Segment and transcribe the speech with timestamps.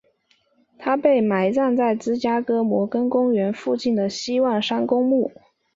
[0.79, 5.31] 他被埋葬在芝加哥摩根公园附近的希望山公墓。